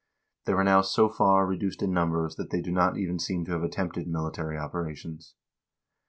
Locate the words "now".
0.63-0.81